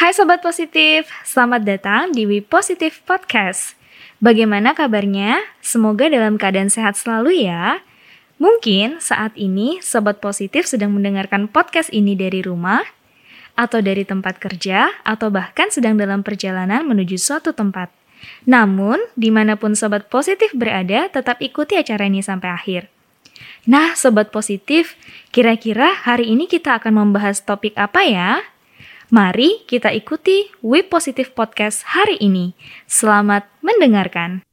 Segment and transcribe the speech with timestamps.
[0.00, 3.76] Hai Sobat Positif, selamat datang di We Positive Podcast.
[4.16, 5.44] Bagaimana kabarnya?
[5.60, 7.84] Semoga dalam keadaan sehat selalu ya.
[8.40, 12.80] Mungkin saat ini Sobat Positif sedang mendengarkan podcast ini dari rumah,
[13.60, 17.92] atau dari tempat kerja, atau bahkan sedang dalam perjalanan menuju suatu tempat.
[18.48, 22.88] Namun, di mana pun Sobat Positif berada, tetap ikuti acara ini sampai akhir.
[23.68, 24.96] Nah, Sobat Positif,
[25.28, 28.40] kira-kira hari ini kita akan membahas topik apa ya?
[29.10, 32.54] Mari kita ikuti We Positive Podcast hari ini.
[32.86, 34.46] Selamat mendengarkan.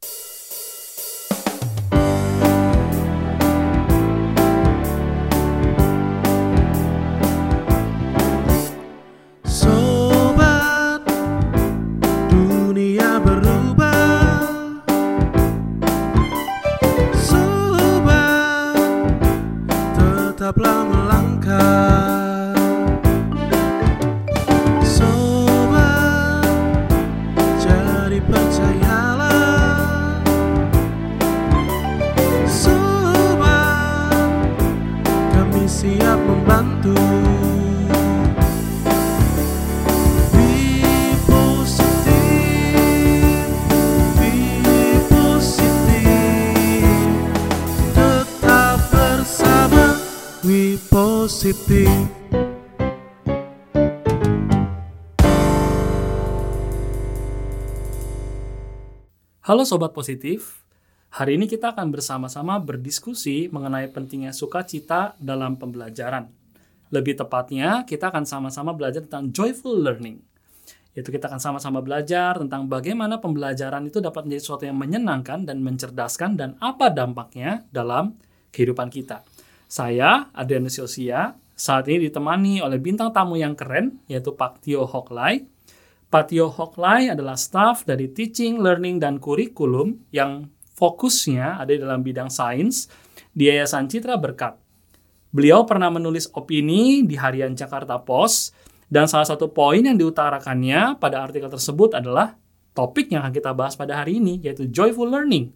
[51.28, 51.84] Positif.
[59.44, 60.64] Halo Sobat Positif,
[61.12, 66.32] hari ini kita akan bersama-sama berdiskusi mengenai pentingnya sukacita dalam pembelajaran.
[66.88, 70.24] Lebih tepatnya, kita akan sama-sama belajar tentang joyful learning.
[70.96, 75.60] Yaitu kita akan sama-sama belajar tentang bagaimana pembelajaran itu dapat menjadi sesuatu yang menyenangkan dan
[75.60, 78.16] mencerdaskan dan apa dampaknya dalam
[78.48, 79.28] kehidupan kita.
[79.68, 85.44] Saya, Adrianus Yosia, saat ini ditemani oleh bintang tamu yang keren, yaitu Pak Tio Hoklai,
[86.08, 92.32] Pak Tio Hoklai adalah staf dari Teaching, Learning, dan Kurikulum yang fokusnya ada dalam bidang
[92.32, 92.88] sains
[93.36, 94.56] di Yayasan Citra Berkat.
[95.28, 98.56] Beliau pernah menulis opini di harian Jakarta Post,
[98.88, 102.40] dan salah satu poin yang diutarakannya pada artikel tersebut adalah
[102.72, 105.52] topik yang akan kita bahas pada hari ini, yaitu joyful learning.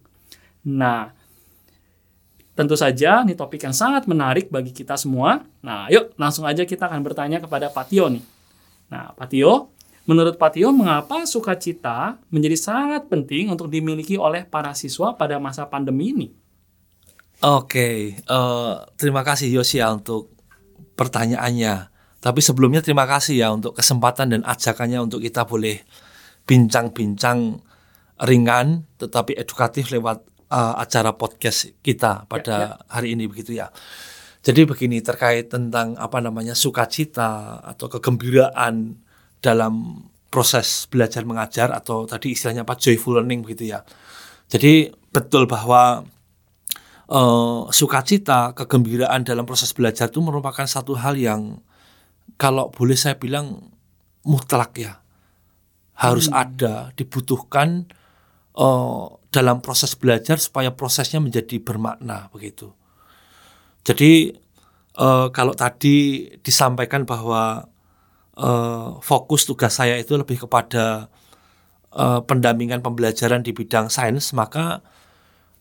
[0.69, 1.17] Nah,
[2.53, 5.41] tentu saja ini topik yang sangat menarik bagi kita semua.
[5.65, 8.23] Nah, yuk langsung aja kita akan bertanya kepada Pak Tio nih.
[8.93, 14.75] Nah, Pak Tio, Menurut Pak Tio, mengapa sukacita menjadi sangat penting untuk dimiliki oleh para
[14.75, 16.27] siswa pada masa pandemi ini?
[17.39, 20.35] Oke, eh, terima kasih Yosia untuk
[20.99, 21.87] pertanyaannya.
[22.19, 25.83] Tapi sebelumnya terima kasih ya untuk kesempatan dan ajakannya untuk kita boleh
[26.47, 27.63] bincang-bincang
[28.23, 33.73] ringan tetapi edukatif lewat eh, acara podcast kita pada hari ini begitu ya.
[34.43, 38.99] Jadi begini terkait tentang apa namanya sukacita atau kegembiraan
[39.39, 43.81] dalam proses belajar mengajar atau tadi istilahnya apa joyful learning begitu ya.
[44.51, 46.03] Jadi betul bahwa
[47.07, 51.63] eh, sukacita, kegembiraan dalam proses belajar itu merupakan satu hal yang
[52.35, 53.73] kalau boleh saya bilang
[54.27, 54.99] mutlak ya.
[55.93, 57.85] Harus ada, dibutuhkan
[58.57, 62.69] eh, dalam proses belajar supaya prosesnya menjadi bermakna begitu.
[63.83, 64.31] Jadi
[64.97, 67.65] eh, kalau tadi disampaikan bahwa
[68.37, 71.09] eh, fokus tugas saya itu lebih kepada
[71.93, 74.85] eh, pendampingan pembelajaran di bidang sains, maka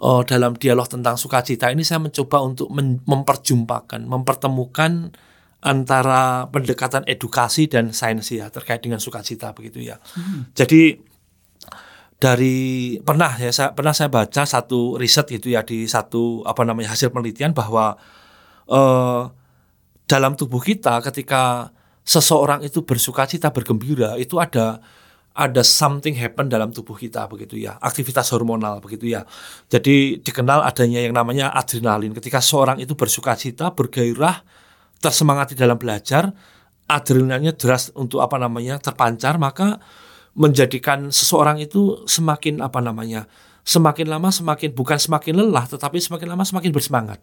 [0.00, 5.16] eh, dalam dialog tentang sukacita ini saya mencoba untuk men- memperjumpakan, mempertemukan
[5.62, 10.02] antara pendekatan edukasi dan sains ya terkait dengan sukacita begitu ya.
[10.58, 10.98] Jadi
[12.22, 16.94] dari pernah ya saya pernah saya baca satu riset gitu ya di satu apa namanya
[16.94, 17.98] hasil penelitian bahwa
[18.70, 19.22] eh,
[20.06, 21.74] dalam tubuh kita ketika
[22.06, 24.78] seseorang itu bersuka cita bergembira itu ada
[25.32, 27.80] ada something happen dalam tubuh kita begitu ya.
[27.80, 29.24] Aktivitas hormonal begitu ya.
[29.72, 32.12] Jadi dikenal adanya yang namanya adrenalin.
[32.12, 34.44] Ketika seorang itu bersuka cita bergairah
[35.00, 36.36] tersemangati dalam belajar
[36.84, 39.80] adrenalinnya deras untuk apa namanya terpancar maka
[40.32, 43.28] menjadikan seseorang itu semakin apa namanya
[43.62, 47.20] semakin lama semakin bukan semakin lelah tetapi semakin lama semakin bersemangat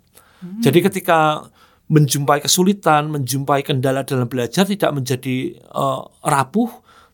[0.64, 1.52] jadi ketika
[1.90, 6.70] menjumpai kesulitan, menjumpai kendala dalam belajar tidak menjadi eh, rapuh,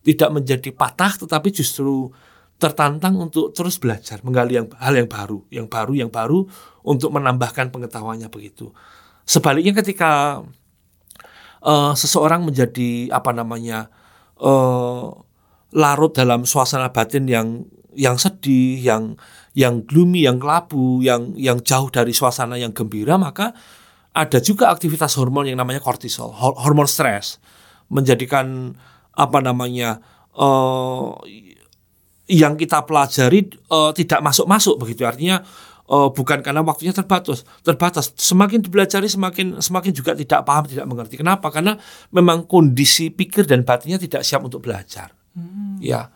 [0.06, 2.12] tidak menjadi patah, tetapi justru
[2.56, 6.48] tertantang untuk terus belajar, menggali yang hal yang baru, yang baru, yang baru
[6.86, 8.70] untuk menambahkan pengetahuannya begitu.
[9.26, 10.44] Sebaliknya ketika
[11.66, 13.90] eh, seseorang menjadi apa namanya
[14.38, 15.06] eh,
[15.74, 17.66] larut dalam suasana batin yang
[17.96, 19.16] yang sedih, yang
[19.56, 23.56] yang gloomy, yang kelabu, yang yang jauh dari suasana yang gembira, maka
[24.12, 27.40] ada juga aktivitas hormon yang namanya kortisol, hor- hormon stres,
[27.88, 28.76] menjadikan
[29.16, 30.04] apa namanya
[30.36, 31.08] eh
[32.26, 35.08] yang kita pelajari eh, tidak masuk-masuk begitu.
[35.08, 35.40] Artinya
[35.88, 38.12] eh, bukan karena waktunya terbatas terbatas.
[38.20, 41.16] Semakin dipelajari semakin semakin juga tidak paham tidak mengerti.
[41.16, 41.48] Kenapa?
[41.48, 41.80] Karena
[42.12, 45.25] memang kondisi pikir dan batinnya tidak siap untuk belajar
[45.80, 46.10] ya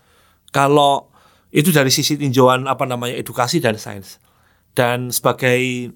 [0.50, 1.12] kalau
[1.50, 4.18] itu dari sisi tinjauan apa namanya edukasi dan sains
[4.74, 5.92] dan sebagai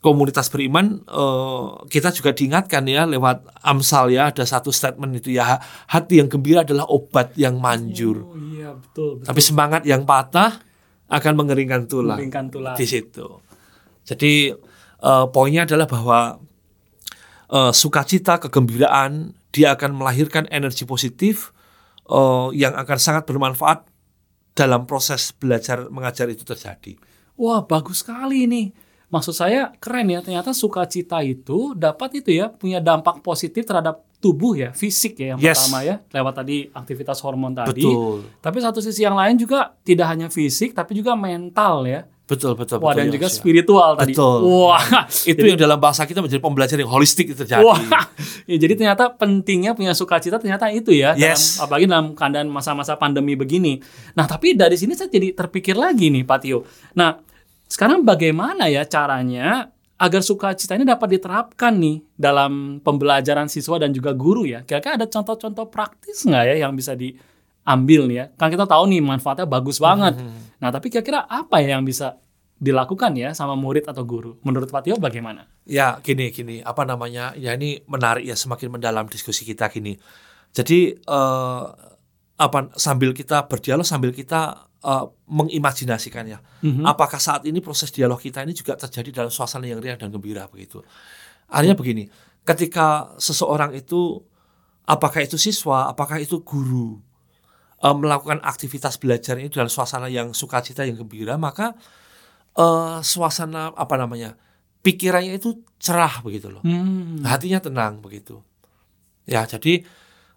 [0.00, 5.56] komunitas beriman eh, kita juga diingatkan ya lewat Amsal ya ada satu statement itu ya
[5.88, 9.20] hati yang gembira adalah obat yang manjur Oh iya betul.
[9.20, 9.26] betul.
[9.28, 10.60] tapi semangat yang patah
[11.08, 12.76] akan mengeringkan tulang Mengeringkan tulang.
[12.76, 13.40] di situ
[14.04, 14.52] jadi
[15.00, 16.18] eh, poinnya adalah bahwa
[17.48, 21.53] eh, sukacita kegembiraan dia akan melahirkan energi positif
[22.06, 23.86] eh, yang akan sangat bermanfaat
[24.54, 26.94] dalam proses belajar mengajar itu terjadi
[27.34, 28.70] Wah bagus sekali ini.
[29.10, 30.22] Maksud saya keren ya.
[30.22, 35.38] Ternyata sukacita itu dapat itu ya punya dampak positif terhadap tubuh ya, fisik ya yang
[35.42, 35.66] Yes.
[35.66, 35.98] pertama ya.
[36.14, 37.82] Lewat tadi aktivitas hormon tadi.
[37.84, 42.06] betul Tapi satu sisi yang lain juga tidak hanya fisik tapi juga mental ya.
[42.24, 43.34] Betul betul Wah betul, dan ya, juga ya.
[43.36, 44.12] spiritual tadi.
[44.16, 44.38] Betul.
[44.48, 44.84] Wah.
[45.32, 47.80] itu yang dalam bahasa kita menjadi pembelajaran yang holistik itu terjadi Wah,
[48.50, 51.60] ya, jadi ternyata pentingnya punya sukacita ternyata itu ya, Yes.
[51.60, 53.76] dalam, apalagi dalam keadaan masa-masa pandemi begini.
[54.16, 56.64] Nah, tapi dari sini saya jadi terpikir lagi nih, Pak Tio.
[56.96, 57.20] Nah,
[57.68, 64.16] sekarang bagaimana ya caranya agar sukacita ini dapat diterapkan nih dalam pembelajaran siswa dan juga
[64.16, 64.64] guru ya?
[64.66, 66.96] Kira-kira ada contoh-contoh praktis nggak ya yang bisa
[67.64, 68.26] diambil nih ya?
[68.36, 70.20] Kan kita tahu nih manfaatnya bagus banget.
[70.60, 72.20] Nah, tapi kira-kira apa ya yang bisa
[72.60, 74.38] dilakukan ya sama murid atau guru?
[74.44, 75.48] Menurut Pak Tio bagaimana?
[75.64, 79.96] Ya gini gini apa namanya ya ini menarik ya semakin mendalam diskusi kita gini.
[80.54, 81.64] Jadi eh,
[82.34, 86.62] apa sambil kita berdialog sambil kita eh, mengimajinasikannya.
[86.62, 86.84] Mhm.
[86.86, 90.46] Apakah saat ini proses dialog kita ini juga terjadi dalam suasana yang riang dan gembira
[90.46, 90.84] begitu.
[91.50, 92.08] Artinya begini,
[92.46, 94.22] ketika seseorang itu
[94.88, 97.02] apakah itu siswa, apakah itu guru
[97.84, 101.76] eh, melakukan aktivitas belajar itu dalam suasana yang sukacita yang gembira, maka
[102.56, 104.40] eh, suasana apa namanya
[104.84, 106.64] pikirannya itu cerah begitu loh.
[106.64, 107.24] Hmm.
[107.24, 108.40] hatinya tenang begitu.
[109.28, 109.84] Ya jadi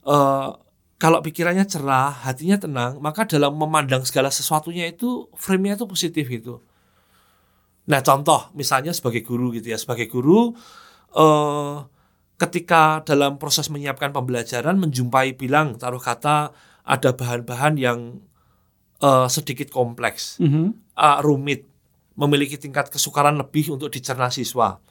[0.07, 0.49] eh,
[0.97, 6.63] kalau pikirannya cerah hatinya tenang maka dalam memandang segala sesuatunya itu frame-nya itu positif gitu.
[7.87, 10.51] Nah contoh misalnya sebagai guru gitu ya sebagai guru
[11.15, 11.75] eh
[12.37, 16.53] ketika dalam proses menyiapkan pembelajaran menjumpai bilang taruh kata
[16.87, 18.23] ada bahan-bahan yang
[18.97, 20.73] eh, sedikit kompleks Mhm.
[20.97, 21.69] uh, rumit,
[22.17, 24.81] memiliki tingkat kesukaran lebih untuk dicerna siswa.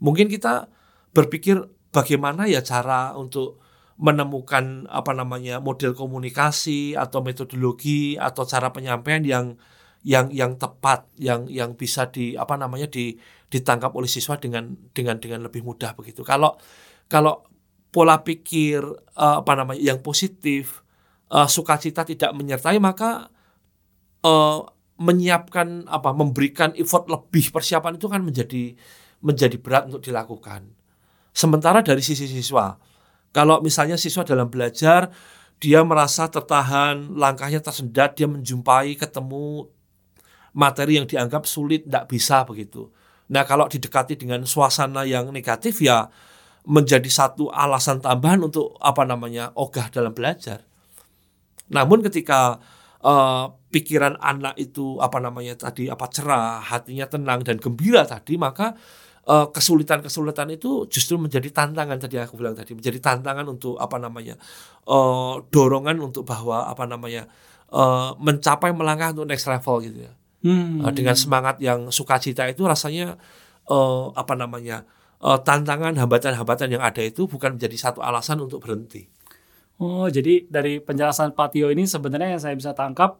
[0.00, 0.72] Mungkin kita
[1.12, 1.60] berpikir
[1.92, 3.60] bagaimana ya cara untuk
[4.00, 9.46] menemukan apa namanya model komunikasi atau metodologi atau cara penyampaian yang
[10.02, 13.14] yang yang tepat, yang yang bisa di apa namanya di
[13.52, 16.24] ditangkap oleh siswa dengan dengan dengan lebih mudah begitu.
[16.24, 16.56] Kalau
[17.06, 17.44] kalau
[17.92, 18.80] pola pikir
[19.14, 20.81] uh, apa namanya yang positif,
[21.32, 23.32] uh, sukacita tidak menyertai maka
[24.22, 24.60] eh,
[25.02, 28.76] menyiapkan apa memberikan effort lebih persiapan itu kan menjadi
[29.24, 30.70] menjadi berat untuk dilakukan.
[31.32, 32.76] Sementara dari sisi siswa,
[33.32, 35.10] kalau misalnya siswa dalam belajar
[35.62, 39.70] dia merasa tertahan, langkahnya tersendat, dia menjumpai ketemu
[40.50, 42.90] materi yang dianggap sulit, tidak bisa begitu.
[43.30, 46.10] Nah kalau didekati dengan suasana yang negatif ya
[46.66, 50.71] menjadi satu alasan tambahan untuk apa namanya ogah dalam belajar.
[51.72, 52.60] Namun ketika
[53.02, 58.76] eh, pikiran anak itu apa namanya tadi apa cerah, hatinya tenang dan gembira tadi, maka
[59.26, 64.36] eh, kesulitan-kesulitan itu justru menjadi tantangan tadi aku bilang tadi, menjadi tantangan untuk apa namanya
[64.86, 67.26] eh, dorongan untuk bahwa apa namanya
[67.72, 70.12] eh, mencapai melangkah untuk next level gitu ya.
[70.42, 70.82] Hmm.
[70.90, 73.14] Dengan semangat yang sukacita itu rasanya
[73.70, 74.84] eh, apa namanya
[75.22, 79.08] eh, tantangan hambatan-hambatan yang ada itu bukan menjadi satu alasan untuk berhenti.
[79.82, 83.18] Oh, jadi dari penjelasan Pak Tio ini sebenarnya yang saya bisa tangkap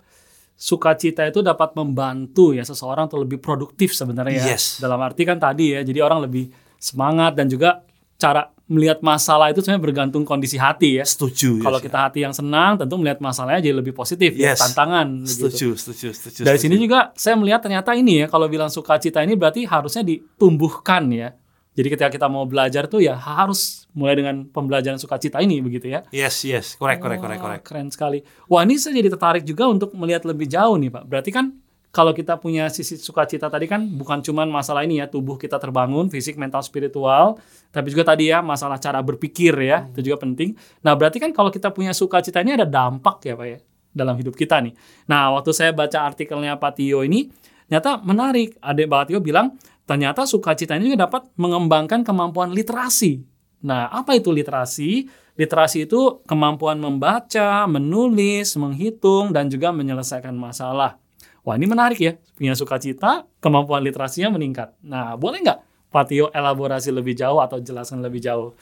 [0.55, 4.47] sukacita itu dapat membantu ya seseorang untuk lebih produktif sebenarnya ya.
[4.55, 4.79] Yes.
[4.79, 7.83] Dalam arti kan tadi ya, jadi orang lebih semangat dan juga
[8.15, 11.05] cara melihat masalah itu sebenarnya bergantung kondisi hati ya.
[11.05, 11.61] Setuju.
[11.61, 11.85] Kalau ya.
[11.85, 14.63] kita hati yang senang, tentu melihat masalahnya jadi lebih positif, ya, Yes.
[14.63, 15.27] tantangan.
[15.27, 15.51] gitu.
[15.51, 16.41] setuju, setuju, setuju.
[16.47, 16.65] Dari setuju.
[16.71, 21.35] sini juga saya melihat ternyata ini ya, kalau bilang sukacita ini berarti harusnya ditumbuhkan ya.
[21.73, 26.05] Jadi ketika kita mau belajar tuh ya harus mulai dengan pembelajaran sukacita ini begitu ya.
[26.13, 27.61] Yes, yes, korek, korek, korek, korek.
[27.65, 28.21] Keren sekali.
[28.49, 31.05] Wah, ini saya jadi tertarik juga untuk melihat lebih jauh nih, Pak.
[31.09, 31.57] Berarti kan
[31.93, 36.09] kalau kita punya sisi sukacita tadi kan bukan cuman masalah ini ya, tubuh kita terbangun,
[36.09, 37.37] fisik, mental, spiritual,
[37.69, 40.57] tapi juga tadi ya masalah cara berpikir ya, itu juga penting.
[40.85, 43.59] Nah, berarti kan kalau kita punya sukacita ini ada dampak ya, Pak ya,
[43.93, 44.73] dalam hidup kita nih.
[45.09, 47.29] Nah, waktu saya baca artikelnya Pak Tio ini,
[47.69, 48.57] ternyata menarik.
[48.61, 49.53] Ada Pak Tio bilang,
[49.85, 53.23] ternyata sukacita ini juga dapat mengembangkan kemampuan literasi.
[53.63, 55.07] Nah, apa itu literasi?
[55.37, 61.01] literasi itu kemampuan membaca, menulis, menghitung, dan juga menyelesaikan masalah.
[61.43, 64.77] Wah ini menarik ya, punya sukacita, kemampuan literasinya meningkat.
[64.87, 65.61] Nah boleh nggak
[65.91, 68.55] Patio elaborasi lebih jauh atau jelaskan lebih jauh?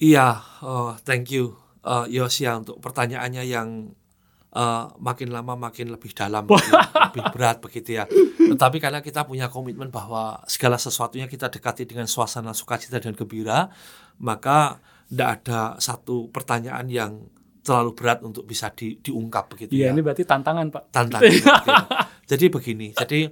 [0.00, 3.92] Iya, oh, thank you uh, Yosia untuk pertanyaannya yang
[4.54, 6.70] uh, makin lama makin lebih dalam, lebih,
[7.10, 8.04] lebih berat begitu ya.
[8.36, 13.70] Tetapi karena kita punya komitmen bahwa segala sesuatunya kita dekati dengan suasana sukacita dan gembira,
[14.22, 17.12] maka tidak ada satu pertanyaan yang
[17.60, 19.94] terlalu berat untuk bisa di, diungkap begitu Iya ya.
[19.94, 20.82] ini berarti tantangan Pak.
[20.90, 21.30] Tantangan.
[22.30, 23.26] Jadi begini, jadi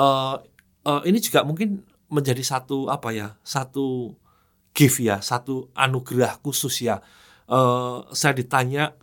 [0.00, 0.40] uh,
[0.88, 4.16] uh, ini juga mungkin menjadi satu apa ya, satu
[4.72, 7.04] gift ya, satu anugerah khusus ya.
[7.44, 8.96] Uh, saya ditanya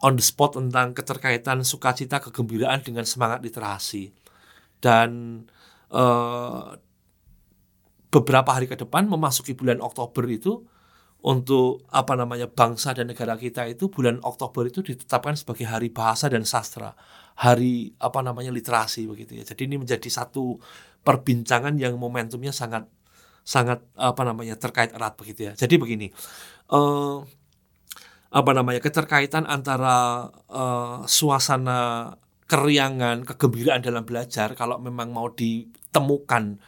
[0.00, 4.12] on the spot tentang keterkaitan sukacita kegembiraan dengan semangat literasi
[4.80, 5.44] dan
[5.92, 6.76] uh,
[8.10, 10.66] beberapa hari ke depan memasuki bulan Oktober itu
[11.20, 16.32] untuk apa namanya bangsa dan negara kita itu bulan Oktober itu ditetapkan sebagai hari bahasa
[16.32, 16.96] dan sastra,
[17.36, 19.44] hari apa namanya literasi begitu ya.
[19.44, 20.56] Jadi ini menjadi satu
[21.04, 22.88] perbincangan yang momentumnya sangat
[23.44, 25.52] sangat apa namanya terkait erat begitu ya.
[25.52, 26.08] Jadi begini,
[26.72, 27.16] eh,
[28.30, 32.14] apa namanya keterkaitan antara eh, suasana
[32.50, 36.58] keriangan, kegembiraan dalam belajar kalau memang mau ditemukan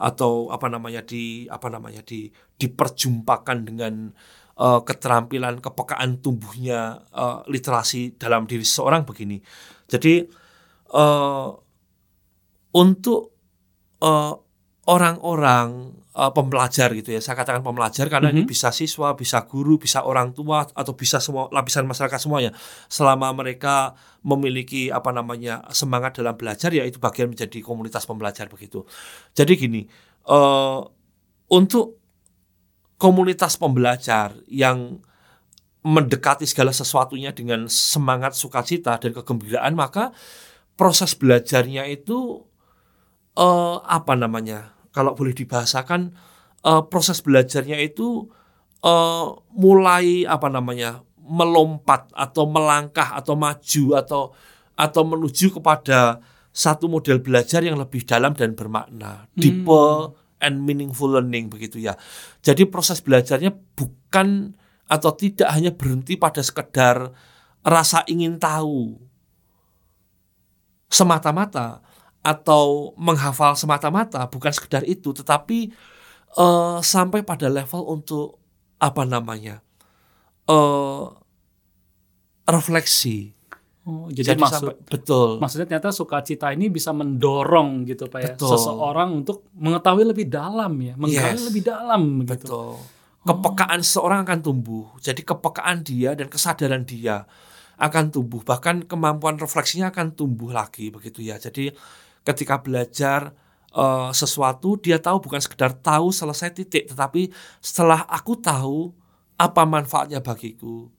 [0.00, 4.12] atau apa namanya di apa namanya di diperjumpakan dengan
[4.56, 9.40] uh, keterampilan kepekaan tumbuhnya uh, literasi dalam diri seseorang begini.
[9.88, 10.24] Jadi
[10.96, 11.48] uh,
[12.72, 13.22] untuk
[14.00, 14.32] uh,
[14.88, 18.50] orang-orang uh, pembelajar gitu ya, saya katakan pembelajar karena ini Mhm.
[18.50, 22.50] bisa siswa, bisa guru, bisa orang tua atau bisa semua lapisan masyarakat semuanya.
[22.90, 23.94] Selama mereka
[24.26, 28.82] memiliki apa namanya semangat dalam belajar ya itu bagian menjadi komunitas pembelajar begitu.
[29.34, 29.80] Jadi gini,
[30.26, 30.80] eh
[31.50, 31.98] untuk
[33.00, 35.00] komunitas pembelajar yang
[35.80, 40.12] mendekati segala sesuatunya dengan semangat sukacita dan kegembiraan maka
[40.76, 42.44] proses belajarnya itu
[43.38, 44.76] eh apa namanya?
[44.90, 46.00] Kalau boleh dibahasakan
[46.66, 48.26] eh, proses belajarnya itu
[48.80, 51.04] eh mulai apa namanya?
[51.30, 54.22] melompat atau melangkah atau maju atau
[54.74, 56.18] atau menuju kepada
[56.50, 60.10] satu model belajar yang lebih dalam dan bermakna, deeper
[60.42, 61.94] and meaningful learning begitu ya.
[62.42, 64.58] Jadi proses belajarnya bukan
[64.90, 67.14] atau tidak hanya berhenti pada sekedar
[67.62, 68.98] rasa ingin tahu
[70.90, 71.84] semata-mata
[72.20, 75.72] atau menghafal semata-mata, bukan sekedar itu, tetapi
[76.36, 78.36] eh, sampai pada level untuk
[78.80, 79.60] apa namanya
[80.46, 81.04] eh
[82.46, 83.32] refleksi.
[83.80, 85.28] Oh, jadi, Jadi maksud sampai betul.
[85.40, 88.52] maksudnya ternyata sukacita ini bisa mendorong gitu Pak ya Betul.
[88.52, 91.48] seseorang untuk mengetahui lebih dalam ya, menggali Yes.
[91.48, 92.44] lebih dalam gitu.
[92.44, 92.70] Betul.
[93.20, 94.84] Kepekaan seseorang akan tumbuh.
[95.00, 97.24] Jadi kepekaan dia dan kesadaran dia
[97.80, 98.44] akan tumbuh.
[98.44, 101.40] Bahkan kemampuan refleksinya akan tumbuh lagi begitu ya.
[101.40, 101.72] Jadi
[102.30, 103.34] ketika belajar
[103.74, 108.94] eh, sesuatu dia tahu bukan sekedar tahu selesai titik, tetapi setelah aku tahu
[109.40, 110.92] apa manfaatnya bagiku,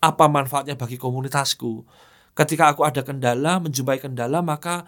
[0.00, 1.84] apa manfaatnya bagi komunitasku.
[2.36, 4.84] Ketika aku ada kendala, menjumpai kendala, maka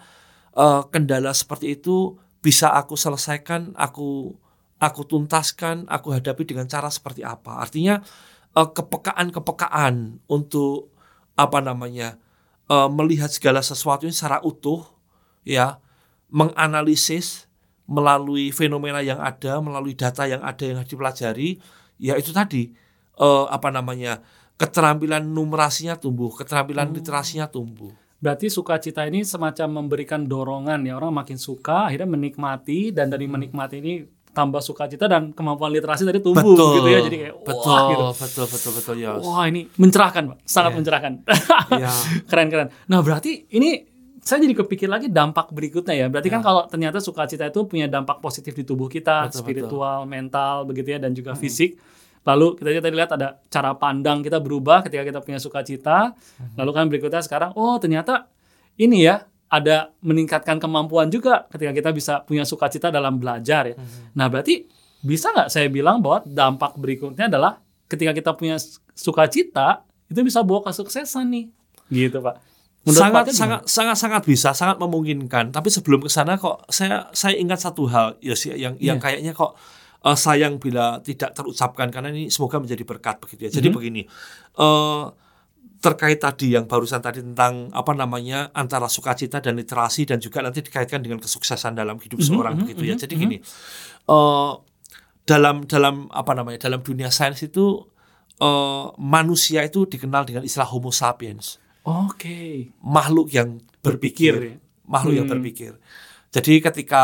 [0.57, 4.33] eh, kendala seperti itu bisa aku selesaikan, aku
[4.79, 7.61] aku tuntaskan, aku hadapi dengan cara seperti apa.
[7.61, 8.01] Artinya
[8.57, 10.93] eh, kepekaan-kepekaan untuk
[11.35, 12.17] apa namanya
[12.71, 14.98] eh, melihat segala sesuatu secara utuh,
[15.49, 15.81] ya,
[16.29, 17.49] menganalisis
[17.89, 21.57] melalui fenomena yang ada, melalui data yang ada yang harus dipelajari,
[21.97, 22.69] ya itu tadi
[23.17, 24.21] eh, apa namanya
[24.61, 27.89] keterampilan numerasinya tumbuh, keterampilan literasinya tumbuh.
[28.19, 33.79] Berarti sukacita ini semacam memberikan dorongan ya orang makin suka akhirnya menikmati dan dari menikmati
[33.79, 33.93] ini
[34.35, 38.05] tambah sukacita dan kemampuan literasi tadi tumbuh betul, gitu ya jadi kayak betul, wah gitu.
[38.13, 39.11] betul, betul, betul, ya.
[39.17, 40.77] Wah ini mencerahkan Pak, sangat Iya.
[40.77, 41.13] mencerahkan.
[41.81, 41.91] Ya.
[42.27, 42.67] Keren-keren.
[42.91, 43.87] Nah berarti ini
[44.19, 46.07] saya jadi kepikir lagi dampak berikutnya ya.
[46.11, 46.45] Berarti kan Ya.
[46.45, 50.99] kalau ternyata sukacita itu punya dampak positif di tubuh kita, Betul, spiritual, mental, begitu ya,
[50.99, 51.79] dan juga fisik.
[52.27, 56.13] Lalu kita tadi lihat ada cara pandang kita berubah ketika kita punya sukacita.
[56.59, 58.27] Lalu kan berikutnya sekarang, oh ternyata
[58.75, 63.75] ini ya ada meningkatkan kemampuan juga ketika kita bisa punya sukacita dalam belajar ya.
[64.13, 64.67] Nah berarti
[64.99, 67.57] bisa nggak saya bilang bahwa dampak berikutnya adalah
[67.89, 68.59] ketika kita punya
[68.93, 71.45] sukacita itu bisa bawa kesuksesan nih,
[71.89, 72.35] gitu pak.
[72.89, 77.37] Menurut sangat sangat sangat sangat bisa sangat memungkinkan tapi sebelum ke sana kok saya saya
[77.37, 79.03] ingat satu hal Yosi yang yang Iya.
[79.21, 79.53] kayaknya kok
[79.99, 83.75] eh, sayang bila tidak terucapkan karena ini semoga menjadi berkat begitu ya jadi Mhm.
[83.75, 84.01] begini
[84.57, 85.03] eh
[85.79, 90.59] terkait tadi yang barusan tadi tentang apa namanya antara sukacita dan literasi dan juga nanti
[90.59, 93.21] dikaitkan dengan kesuksesan dalam hidup Mhm, seorang mhm, begitu ya mhm, jadi mhm.
[93.23, 93.37] gini
[94.07, 94.51] eh
[95.23, 97.85] dalam dalam apa namanya dalam dunia sains itu
[98.39, 102.69] eh, manusia itu dikenal dengan istilah Homo sapiens Oke.
[102.83, 104.55] makhluk yang Berpikir, berpikir, ya?
[104.85, 105.33] makhluk yang Hmm.
[105.39, 105.73] berpikir.
[106.29, 107.03] Jadi ketika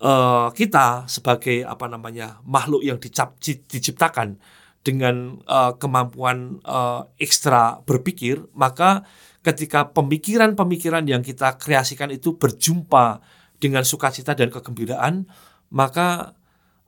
[0.00, 4.36] eh, kita sebagai apa namanya makhluk yang dicap, ci- diciptakan
[4.82, 9.04] dengan eh, kemampuan eh, ekstra berpikir, maka
[9.44, 13.20] ketika pemikiran-pemikiran yang kita kreasikan itu berjumpa
[13.60, 15.28] dengan sukacita dan kegembiraan,
[15.70, 16.34] maka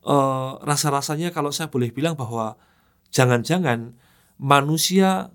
[0.04, 2.56] eh, rasa-rasanya kalau saya boleh bilang bahwa
[3.14, 3.94] jangan-jangan
[4.36, 5.30] manusia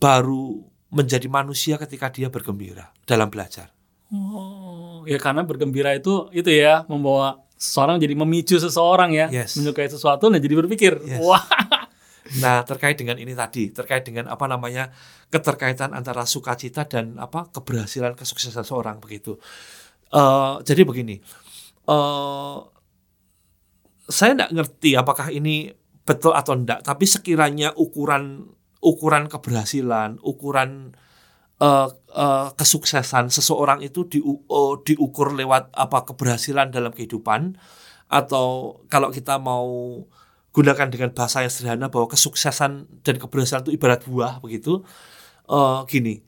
[0.00, 3.70] baru menjadi manusia ketika dia bergembira dalam belajar.
[4.10, 9.54] Oh, ya karena bergembira itu itu ya membawa seseorang jadi memicu seseorang ya Yes.
[9.54, 10.98] menyukai sesuatu dan jadi berpikir.
[11.06, 11.22] Yes.
[11.22, 11.42] Wah.
[12.30, 14.94] Nah, terkait dengan ini tadi, terkait dengan apa namanya
[15.34, 19.34] keterkaitan antara sukacita dan apa keberhasilan kesuksesan seorang begitu.
[20.14, 21.18] Eh, jadi begini,
[21.90, 22.58] eh
[24.06, 25.74] saya tidak ngerti apakah ini
[26.06, 28.46] betul atau tidak, tapi sekiranya ukuran
[28.80, 30.96] ukuran keberhasilan, ukuran
[31.58, 37.60] eh, eh, kesuksesan seseorang itu diu- eh, diukur lewat apa keberhasilan dalam kehidupan
[38.08, 39.68] atau kalau kita mau
[40.50, 42.72] gunakan dengan bahasa yang sederhana bahwa kesuksesan
[43.04, 44.82] dan keberhasilan itu ibarat buah begitu
[45.46, 46.22] Eh, gini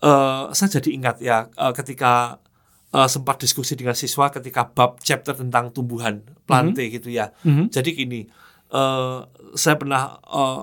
[0.00, 2.42] eh, saya jadi ingat ya eh, ketika
[2.90, 7.70] eh, sempat diskusi dengan siswa ketika bab chapter tentang tumbuhan plante gitu ya Mhm.
[7.70, 8.26] jadi gini
[8.68, 9.18] eh,
[9.54, 10.62] saya pernah eh,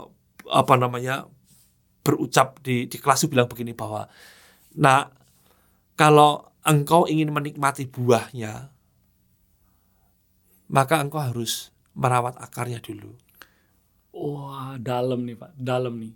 [0.50, 1.30] apa namanya
[2.02, 4.10] berucap di di kelas itu bilang begini bahwa
[4.74, 5.14] nah
[5.94, 8.74] kalau engkau ingin menikmati buahnya
[10.70, 13.14] maka engkau harus merawat akarnya dulu
[14.20, 15.52] Wah, dalam nih, Pak.
[15.56, 16.14] Dalam nih.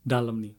[0.00, 0.54] Dalam nih.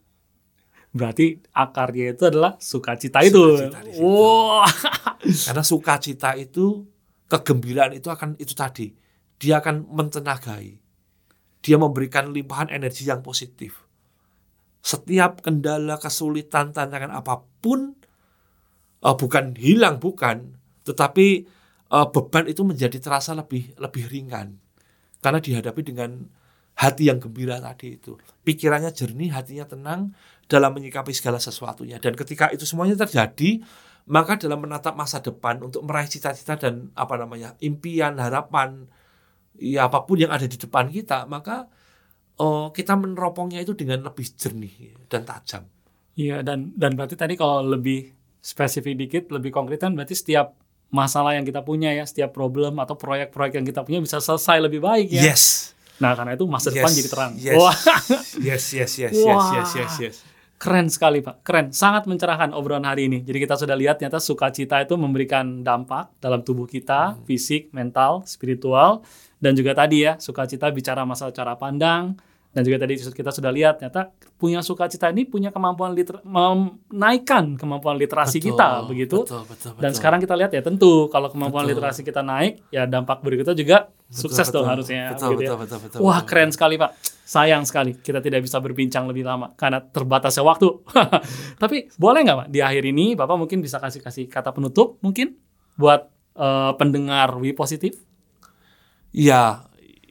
[0.93, 3.57] Berarti akarnya itu adalah sukacita itu.
[3.57, 3.97] Sukacita.
[4.03, 4.69] Wah.
[5.49, 6.85] Karena sukacita itu,
[7.31, 8.93] kegembiraan itu akan itu tadi.
[9.41, 10.77] Dia akan mentenagai.
[11.67, 13.83] Dia memberikan limpahan energi yang positif.
[14.79, 17.91] Setiap kendala, kesulitan, tantangan apa pun
[19.03, 20.55] eh, bukan hilang bukan,
[20.87, 21.27] tetapi
[21.91, 24.63] eh, beban itu menjadi terasa lebih lebih ringan.
[25.19, 26.23] Karena dihadapi dengan
[26.77, 28.15] hati yang gembira tadi itu.
[28.47, 30.15] Pikirannya jernih, hatinya tenang
[30.47, 31.99] dalam menyikapi segala sesuatunya.
[31.99, 33.59] Dan ketika itu semuanya terjadi,
[34.07, 38.87] maka dalam menatap masa depan untuk meraih cita-cita dan apa namanya impian harapan
[39.57, 41.65] ya apa pun yang ada di depan kita maka
[42.37, 45.65] oh, kita meneropongnya itu dengan lebih jernih dan tajam
[46.17, 48.09] Iya, dan dan berarti tadi kalau lebih
[48.41, 50.57] spesifik dikit, lebih konkret kan berarti setiap
[50.89, 54.81] masalah yang kita punya ya, setiap problem atau proyek-proyek yang kita punya bisa selesai lebih
[54.81, 55.29] baik ya.
[55.29, 57.31] yes Nah, karena itu masa depan Yes, jadi terang.
[57.37, 57.57] yes.
[57.57, 57.75] Wah,
[58.41, 60.15] yes yes yes yes yes yes yes
[60.57, 61.45] keren sekali, Pak.
[61.45, 61.69] Keren.
[61.69, 63.21] Sangat mencerahkan obrolan hari ini.
[63.21, 69.05] Jadi kita sudah lihat ternyata sukacita itu memberikan dampak dalam tubuh kita, fisik, mental, spiritual,
[69.37, 72.17] dan juga tadi ya, sukacita bicara masalah cara pandang,
[72.55, 78.01] dan juga tadi kita sudah lihat ternyata punya sukacita ini punya kemampuan liter menaikkan kemampuan
[78.01, 79.17] literasi Betul, kita begitu.
[79.21, 79.97] betul, betul, Dan betul.
[80.01, 81.77] sekarang kita lihat ya tentu kalau kemampuan Betul.
[81.77, 85.13] literasi kita naik, ya dampak berikutnya juga sukses betul, dong harusnya.
[85.13, 85.57] betul, begitu ya.
[85.59, 86.91] betul, betul, betul, Wah betul, keren sekali Pak.
[87.27, 90.67] Sayang sekali kita tidak bisa berbincang lebih lama karena terbatasnya waktu.
[91.61, 95.35] Tapi boleh nggak Pak di akhir ini Bapak mungkin bisa kasih kasih kata penutup mungkin
[95.75, 97.99] buat eh, pendengar Wi Positif.
[99.13, 99.65] Ya,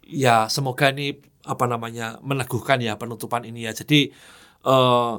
[0.07, 3.73] ya semoga ini apa namanya meneguhkan ya penutupan ini ya.
[3.73, 4.11] Jadi
[4.67, 5.15] eh,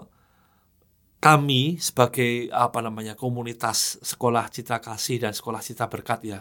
[1.17, 6.39] kami sebagai apa namanya komunitas sekolah cita kasih dan sekolah cita berkat ya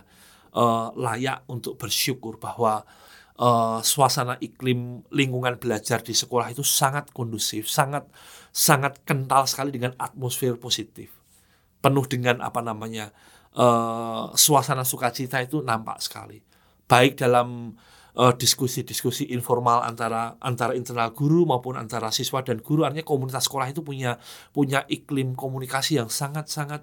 [0.52, 2.82] eh, layak untuk bersyukur bahwa
[3.38, 8.04] eh, suasana iklim lingkungan belajar di sekolah itu sangat kondusif, sangat
[8.50, 11.12] sangat kental sekali dengan atmosfer positif,
[11.80, 13.14] penuh dengan apa namanya
[13.54, 17.74] eh, suasana sukacita itu nampak sekali baik dalam
[18.16, 22.82] eh, diskusi-diskusi informal antara antara internal guru maupun antara siswa dan guru.
[22.82, 24.16] Artinya komunitas sekolah itu punya
[24.50, 26.82] punya iklim komunikasi yang sangat sangat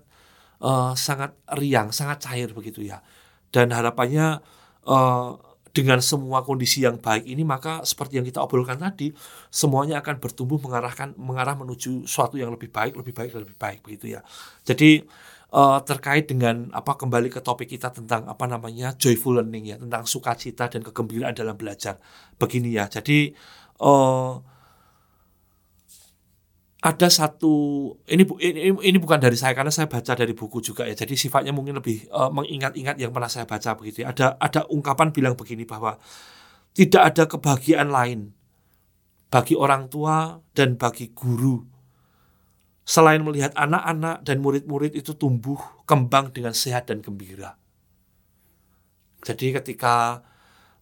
[0.62, 3.02] eh, sangat riang sangat cair begitu ya.
[3.54, 4.41] Dan harapannya
[4.88, 5.30] eh,
[5.74, 9.10] dengan semua kondisi yang baik ini maka seperti yang kita obrolkan tadi
[9.50, 14.13] semuanya akan bertumbuh mengarahkan mengarah menuju suatu yang lebih baik lebih baik lebih baik begitu
[14.13, 14.22] ya.
[14.62, 15.02] Jadi
[15.53, 20.03] eh, terkait dengan apa kembali ke topik kita tentang apa namanya joyful learning ya tentang
[20.09, 22.01] sukacita dan kegembiraan dalam belajar.
[22.41, 23.31] Begini ya jadi
[23.83, 24.33] eh
[26.83, 27.53] ada satu
[28.11, 31.55] ini ini, ini bukan dari saya karena saya baca dari buku juga ya jadi sifatnya
[31.55, 34.11] mungkin lebih eh, mengingat-ingat yang pernah saya baca begitu ya.
[34.11, 35.95] Ada ada ungkapan bilang begini bahwa
[36.75, 38.19] tidak ada kebahagiaan lain
[39.31, 41.72] bagi orang tua dan bagi guru
[42.84, 47.56] selain melihat anak-anak dan murid-murid itu tumbuh kembang dengan sehat dan gembira.
[49.24, 50.19] Jadi ketika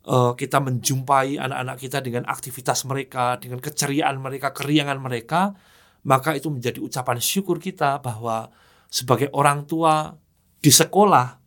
[0.05, 5.53] eh, kita menjumpai anak-anak kita dengan aktivitas mereka, dengan keceriaan mereka, keriangan mereka,
[6.01, 8.49] maka itu menjadi ucapan syukur kita bahwa
[8.89, 10.17] sebagai orang tua
[10.57, 11.37] di sekolah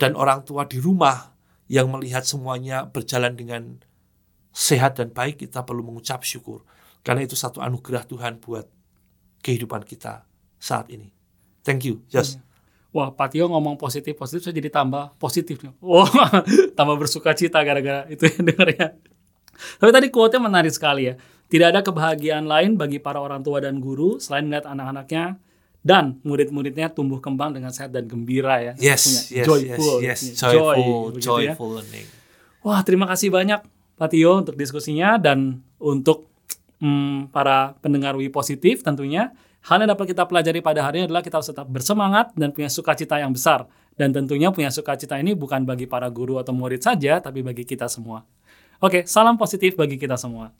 [0.00, 1.36] dan orang tua di rumah
[1.68, 3.80] yang melihat semuanya berjalan dengan
[4.52, 6.64] sehat dan baik, kita perlu mengucap syukur.
[7.04, 8.64] Karena itu satu anugerah Tuhan buat
[9.44, 10.24] kehidupan kita
[10.56, 11.12] saat ini.
[11.60, 12.00] Thank you.
[12.08, 12.40] Just.
[12.94, 15.60] Wah, Pak Tio ngomong positif positif saya jadi tambah positif.
[15.84, 16.08] Wah,
[16.78, 18.96] tambah bersuka cita gara-gara itu ya dengarnya.
[19.54, 21.14] Tapi tadi quote-nya menarik sekali ya.
[21.44, 25.36] Tidak ada kebahagiaan lain bagi para orang tua dan guru selain melihat anak-anaknya
[25.84, 28.72] dan murid-muridnya tumbuh kembang dengan sehat dan gembira ya.
[28.80, 30.40] Yes, yes, joyful, yes, yes.
[30.40, 31.20] joy, Joyful, ya.
[31.20, 32.06] joyful learning.
[32.64, 33.60] Wah, terima kasih banyak
[34.00, 36.33] Pak Tio untuk diskusinya dan untuk
[36.82, 39.34] mm, para pendengar Wi Positif tentunya.
[39.64, 42.68] Hal yang dapat kita pelajari pada hari ini adalah kita harus tetap bersemangat dan punya
[42.68, 43.64] sukacita yang besar.
[43.96, 47.88] Dan tentunya punya sukacita ini bukan bagi para guru atau murid saja, tapi bagi kita
[47.88, 48.26] semua.
[48.82, 50.52] Oke, salam positif bagi kita semua.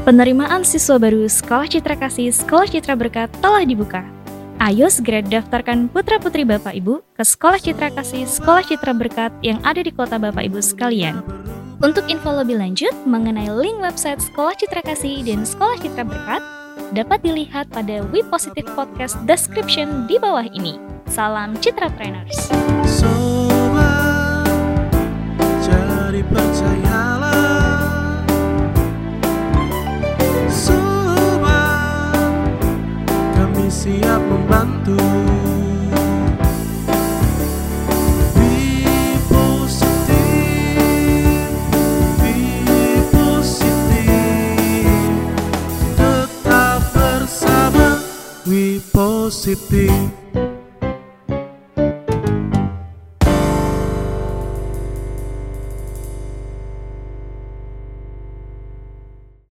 [0.00, 4.00] Penerimaan siswa baru Sekolah Citra Kasih Sekolah Citra Berkat telah dibuka.
[4.56, 9.84] Ayo segera daftarkan putra-putri Bapak Ibu ke Sekolah Citra Kasih Sekolah Citra Berkat yang ada
[9.84, 11.20] di kota Bapak Ibu sekalian.
[11.80, 16.44] Untuk info lebih lanjut mengenai link website Sekolah Citra Kasih dan Sekolah Citra Berkat,
[16.92, 20.76] dapat dilihat pada We Positive Podcast description di bawah ini.
[21.08, 21.56] Salam
[30.52, 32.20] Sobat,
[33.32, 35.29] kami siap membantu
[49.00, 50.19] Tetap bersama We Positif